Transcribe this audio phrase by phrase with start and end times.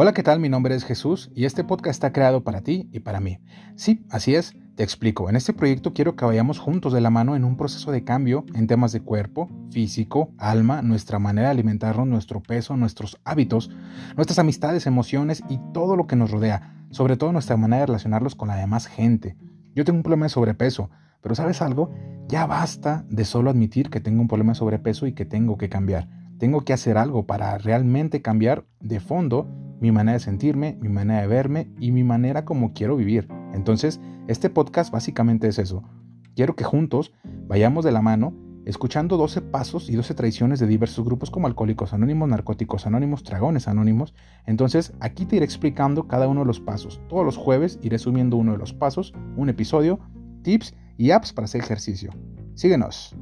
[0.00, 0.38] Hola, ¿qué tal?
[0.38, 3.40] Mi nombre es Jesús y este podcast está creado para ti y para mí.
[3.74, 5.28] Sí, así es, te explico.
[5.28, 8.44] En este proyecto quiero que vayamos juntos de la mano en un proceso de cambio
[8.54, 13.72] en temas de cuerpo, físico, alma, nuestra manera de alimentarnos, nuestro peso, nuestros hábitos,
[14.14, 18.36] nuestras amistades, emociones y todo lo que nos rodea, sobre todo nuestra manera de relacionarlos
[18.36, 19.36] con la demás gente.
[19.74, 20.90] Yo tengo un problema de sobrepeso,
[21.22, 21.90] pero ¿sabes algo?
[22.28, 25.68] Ya basta de solo admitir que tengo un problema de sobrepeso y que tengo que
[25.68, 26.08] cambiar.
[26.38, 29.48] Tengo que hacer algo para realmente cambiar de fondo
[29.80, 33.28] mi manera de sentirme, mi manera de verme y mi manera como quiero vivir.
[33.54, 35.82] Entonces, este podcast básicamente es eso.
[36.34, 37.12] Quiero que juntos
[37.46, 38.34] vayamos de la mano
[38.68, 43.66] escuchando 12 pasos y 12 tradiciones de diversos grupos como Alcohólicos Anónimos, Narcóticos Anónimos, Dragones
[43.66, 44.14] Anónimos.
[44.44, 47.00] Entonces, aquí te iré explicando cada uno de los pasos.
[47.08, 50.00] Todos los jueves iré subiendo uno de los pasos, un episodio,
[50.42, 52.10] tips y apps para hacer ejercicio.
[52.54, 53.16] Síguenos.